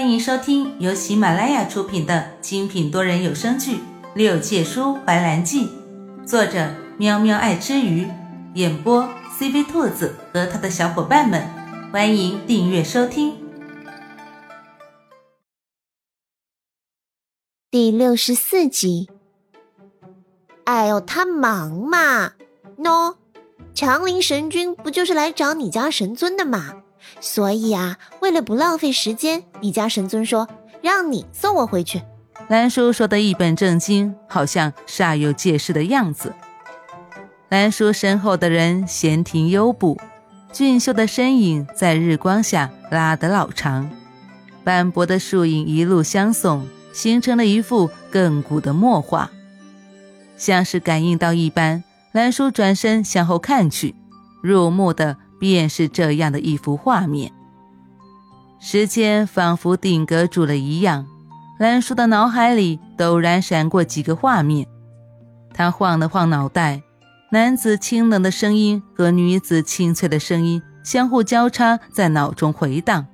[0.00, 3.76] 欢迎收听由喜马拉雅出品的精品多人有声剧
[4.14, 5.66] 《六界书怀兰记》，
[6.26, 8.08] 作者喵喵爱吃鱼，
[8.54, 9.06] 演播
[9.38, 11.46] CV 兔子和他的小伙伴们。
[11.92, 13.36] 欢迎订阅收听。
[17.70, 19.10] 第六十四集。
[20.64, 22.32] 哎呦，他忙嘛，
[22.78, 23.16] 喏，
[23.74, 26.84] 长林神君不就是来找你家神尊的嘛？
[27.18, 30.48] 所以啊，为了不浪费时间，你家神尊说
[30.82, 32.02] 让你送我回去。
[32.48, 36.32] 兰叔说的一本正经，好像煞有介事的样子。
[37.48, 39.98] 兰叔身后的人闲庭幽步，
[40.52, 43.90] 俊秀的身影在日光下拉得老长，
[44.64, 49.30] 斑驳的树影一路相送，形成了一幅亘古的墨画。
[50.36, 53.94] 像是感应到一般，兰叔转身向后看去，
[54.42, 55.16] 入目的。
[55.40, 57.32] 便是这样的一幅画面，
[58.60, 61.06] 时间仿佛定格住了一样。
[61.58, 64.66] 兰叔的脑海里陡然闪过几个画面，
[65.52, 66.82] 他晃了晃脑袋，
[67.32, 73.06] 男子清冷的声音和女子清脆的声音相互交叉在脑中回荡。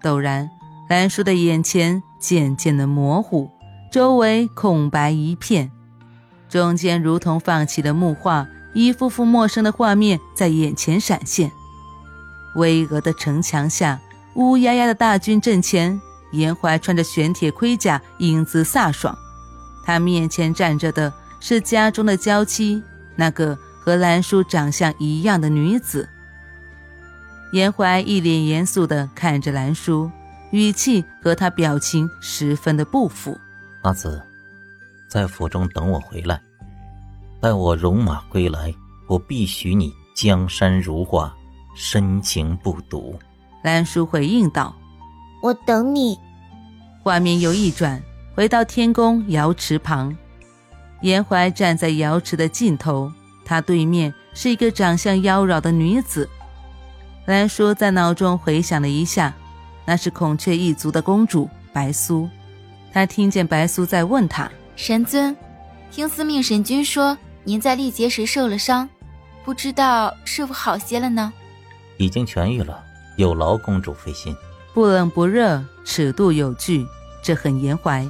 [0.00, 0.48] 陡然，
[0.88, 3.50] 兰叔的眼前渐渐的模糊，
[3.92, 5.70] 周围空白一片，
[6.48, 8.46] 中间如同放弃的木画。
[8.72, 11.50] 一幅幅陌生的画面在眼前闪现，
[12.54, 14.00] 巍峨的城墙下，
[14.34, 16.00] 乌压压的大军阵前，
[16.32, 19.16] 严怀穿着玄铁盔甲，英姿飒爽。
[19.84, 22.82] 他面前站着的是家中的娇妻，
[23.16, 26.08] 那个和兰叔长相一样的女子。
[27.52, 30.08] 严怀一脸严肃地看着兰叔，
[30.52, 33.36] 语气和他表情十分的不符。
[33.82, 34.22] 阿紫，
[35.08, 36.40] 在府中等我回来。
[37.40, 38.72] 待我戎马归来，
[39.06, 41.34] 我必许你江山如画，
[41.74, 43.18] 深情不独。
[43.62, 44.76] 兰叔回应道
[45.42, 46.18] ：“我等你。”
[47.02, 48.02] 画面又一转，
[48.34, 50.14] 回到天宫瑶池旁，
[51.00, 53.10] 严怀站在瑶池的尽头，
[53.42, 56.28] 他对面是一个长相妖娆的女子。
[57.24, 59.34] 兰叔在脑中回想了一下，
[59.86, 62.28] 那是孔雀一族的公主白苏。
[62.92, 65.34] 他听见白苏在问他：“神尊，
[65.90, 68.88] 听司命神君说。”您在历劫时受了伤，
[69.44, 71.32] 不知道是否好些了呢？
[71.96, 72.82] 已经痊愈了，
[73.16, 74.34] 有劳公主费心。
[74.72, 76.86] 不冷不热，尺度有据，
[77.22, 78.06] 这很严怀。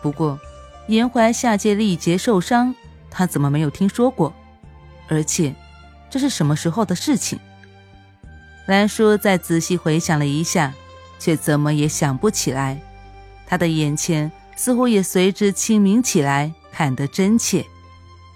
[0.00, 0.38] 不过，
[0.86, 2.74] 严怀下界历劫受伤，
[3.10, 4.32] 他怎么没有听说过？
[5.08, 5.54] 而且，
[6.08, 7.38] 这是什么时候的事情？
[8.66, 10.72] 兰叔再仔细回想了一下，
[11.18, 12.80] 却怎么也想不起来。
[13.46, 17.66] 他的眼前似乎也随之清明起来，看得真切。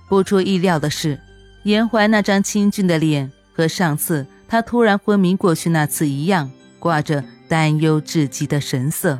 [0.08, 1.20] 不出意料的是，
[1.64, 9.18] 严怀那张清俊的脸和上次他突然昏迷过去那次一样，挂着担忧至极的神色。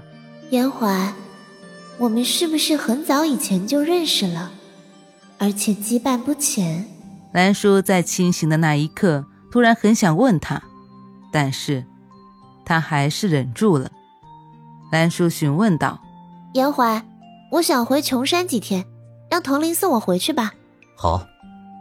[0.50, 1.12] 严怀，
[1.98, 4.52] 我们是不是很早以前就认识了，
[5.38, 6.84] 而且羁绊不浅？
[7.32, 10.62] 兰叔在清醒的那一刻，突然很想问他，
[11.32, 11.84] 但是，
[12.64, 13.90] 他还是忍住了。
[14.92, 16.00] 兰叔询问道
[16.54, 17.04] ：“严怀，
[17.50, 18.84] 我想回琼山几天，
[19.28, 20.54] 让童林送我回去吧。”
[20.96, 21.26] 好，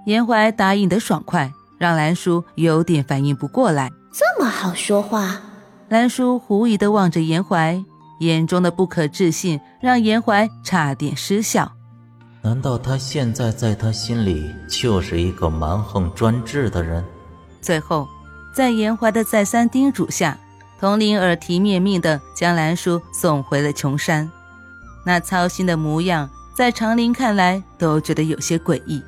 [0.05, 3.89] 严怀答应的爽快，让兰叔有点反应不过来。
[4.11, 5.41] 这么好说话，
[5.87, 7.81] 兰叔狐疑的望着严怀，
[8.19, 11.71] 眼中的不可置信让严怀差点失笑。
[12.41, 17.03] 难道他现在在他心里就是一个蛮横专制的人？
[17.61, 18.07] 最后，
[18.53, 20.37] 在严怀的再三叮嘱下，
[20.79, 24.29] 佟灵耳提面命的将兰叔送回了琼山。
[25.05, 26.29] 那操心的模样。
[26.55, 29.03] 在长林看来，都觉得有些诡异。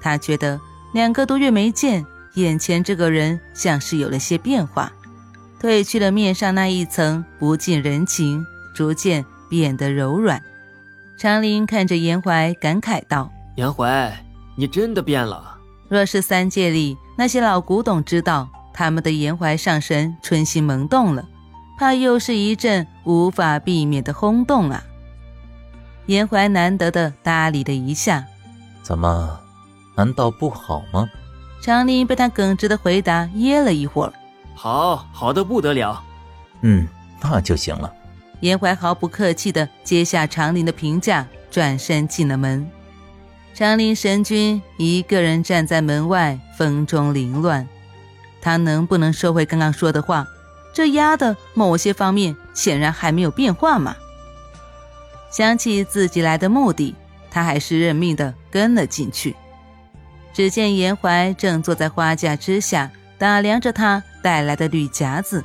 [0.00, 0.58] 他觉得
[0.94, 4.90] 两个多月没见，眼前这个人像是有了些变化，
[5.60, 8.42] 褪去了面上那一层不近人情，
[8.74, 10.42] 逐渐变得柔软。
[11.18, 14.24] 长林看着颜怀，感慨道：“颜怀，
[14.56, 15.58] 你真的变了。
[15.88, 21.28] 若是三界里那些老古董知道他们的颜怀上神春心萌动了，
[21.78, 24.82] 怕又是一阵无法避免的轰动啊！”
[26.08, 28.24] 严怀难得的搭理了一下，
[28.82, 29.38] 怎么？
[29.94, 31.06] 难道不好吗？
[31.60, 34.12] 长林被他耿直的回答噎了一会儿。
[34.54, 36.02] 好，好的不得了。
[36.62, 36.88] 嗯，
[37.20, 37.92] 那就行了。
[38.40, 42.66] 严怀毫不客气的接下长林的评价，转身进了门。
[43.52, 47.68] 长林神君一个人站在门外，风中凌乱。
[48.40, 50.26] 他能不能收回刚刚说的话？
[50.72, 53.94] 这丫的某些方面显然还没有变化嘛。
[55.30, 56.94] 想起自己来的目的，
[57.30, 59.34] 他还是认命的跟了进去。
[60.32, 65.44] 只见严怀正坐在花架之下，打量着他带来的绿夹子。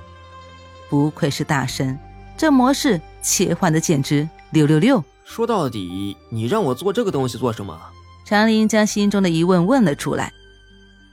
[0.90, 1.98] 不愧是大神，
[2.38, 5.04] 这模式切换的简直六六六。
[5.26, 7.80] 说到底，你让我做这个东西做什么？
[8.26, 10.32] 长林将心中的疑问问了出来。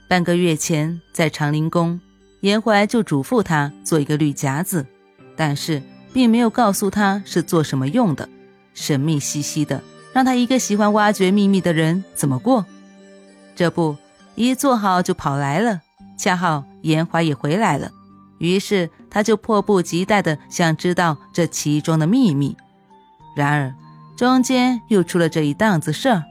[0.07, 1.99] 半个月前，在长林宫，
[2.41, 4.85] 严怀就嘱咐他做一个绿夹子，
[5.35, 5.81] 但是
[6.13, 8.29] 并没有告诉他是做什么用的，
[8.81, 12.65] 神秘兮兮的，让他一个喜欢挖掘秘密的人怎么过？
[13.55, 13.95] 这不，
[14.33, 15.81] 一做好就跑来了，
[16.17, 17.91] 恰好严怀也回来了，
[18.39, 22.57] 于是他就迫不及待的想知道这其中的秘密。
[23.35, 23.75] 然而，
[24.17, 26.23] 中间又出了这一档子事儿，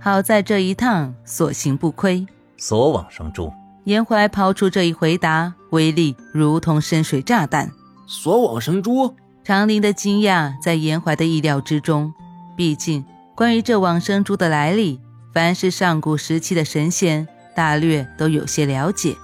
[0.00, 2.26] 好在这一趟所行不亏。
[2.56, 3.52] 所往生珠，
[3.84, 7.70] 严怀抛出这一回答，威力如同深水炸弹。
[8.06, 9.14] 所往生珠，
[9.50, 12.14] 长林的惊讶在严怀的意料之中。
[12.56, 13.04] 毕竟，
[13.34, 15.00] 关于这往生珠的来历，
[15.34, 19.16] 凡是上古时期的神仙大略都有些了解。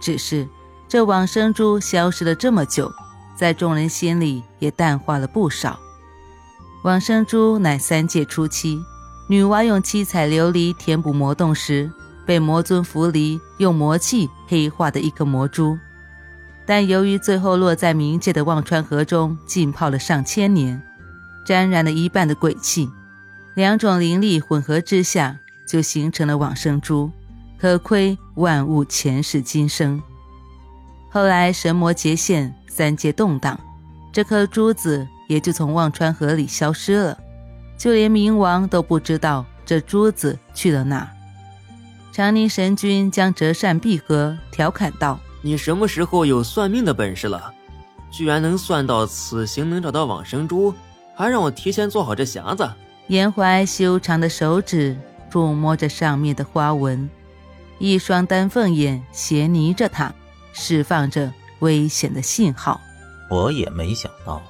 [0.00, 0.46] 只是
[0.88, 2.92] 这往生珠消失了这么久，
[3.34, 5.80] 在众人心里也淡化了不少。
[6.84, 8.78] 往生珠乃三界初期，
[9.28, 11.90] 女娲用七彩琉璃填补魔洞时。
[12.24, 15.76] 被魔尊符离用魔气黑化的一颗魔珠，
[16.70, 20.80] 但由于最后落在冥界的忘川河中浸泡了上千年，
[21.44, 22.88] 沾染了一半的鬼气，
[23.56, 25.36] 两种灵力混合之下，
[25.66, 27.10] 就形成了往生珠。
[27.58, 30.00] 可窥万物前世今生。
[31.10, 33.58] 后来神魔结线，三界动荡，
[34.12, 37.18] 这颗珠子也就从忘川河里消失了，
[37.76, 41.10] 就连冥王都不知道这珠子去了哪。
[42.12, 47.52] 长宁神君将折扇闭合，调侃道：“你什么时候有算命的本事了？
[48.10, 50.74] 居然能算到此行能找到往生珠，
[51.14, 52.68] 还让我提前做好这匣子。”
[53.08, 54.96] 严怀修长的手指
[55.30, 57.08] 触摸着上面的花纹，
[57.78, 60.12] 一双丹凤眼斜睨着他，
[60.52, 62.80] 释放着危险的信号。
[63.28, 64.42] 我也没想到，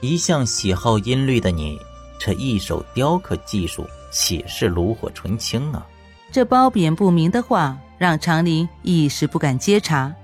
[0.00, 1.78] 一向喜好音律的你，
[2.18, 5.86] 这一手雕刻技术岂是炉火纯青啊！
[6.32, 10.14] 这褒贬不明的话让长林一时不敢接茬，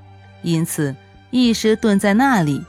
[0.46, 0.94] 因此
[1.30, 2.64] 一时顿在那里。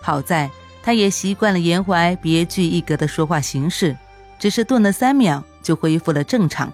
[0.00, 0.50] 好在
[0.82, 3.96] 他也习惯了严怀别具一格的说话形式，
[4.38, 6.72] 只是顿了三秒就恢复了正常。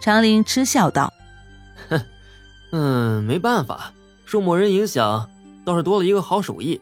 [0.00, 1.12] 长林嗤笑道
[1.88, 2.02] ：“哼，
[2.72, 3.92] 嗯，没办法，
[4.26, 5.30] 受某人影响，
[5.64, 6.78] 倒是多了一个好手艺。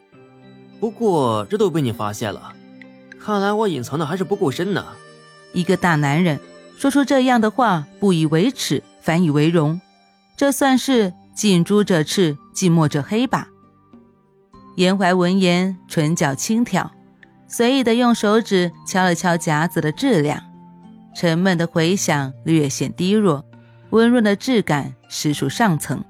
[0.81, 2.53] 不过这都被你发现了，
[3.23, 4.85] 看来我隐藏的还是不够深呢。”
[5.53, 6.39] 一个大男人。
[6.77, 9.81] 说出这样的话，不以为耻，反以为荣，
[10.37, 13.47] 这算是近朱者赤，近墨者黑吧？
[14.75, 16.91] 严怀闻言，唇角轻挑，
[17.47, 20.43] 随意的用手指敲了敲夹子的质量，
[21.15, 23.45] 沉闷的回响略显低弱，
[23.91, 26.03] 温润的质感实属上层。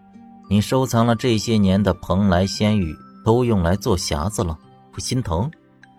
[0.49, 4.57] 你收藏了这些年的蓬莱仙玉，都用来做匣子了，
[4.91, 5.51] 不心疼？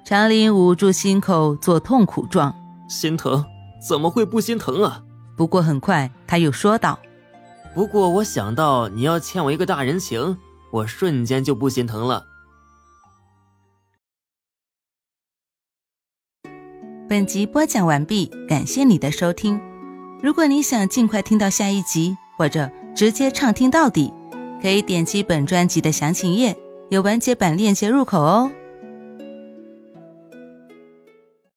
[0.04, 2.52] 长林捂住心口，做痛苦状，
[2.88, 3.44] 心疼。
[3.88, 5.04] 怎么会不心疼啊？
[5.36, 6.98] 不过很快他又说道
[7.74, 10.36] ：“不过我想到你要欠我一个大人情，
[10.70, 12.26] 我瞬间就不心疼了。”
[17.08, 19.60] 本集播讲完毕，感谢你的收听。
[20.22, 24.12] 如果你想尽快听到下一集，或者直接畅听到底，
[24.62, 26.56] 可以点击本专辑的详情页，
[26.88, 28.52] 有完结版链接入口哦。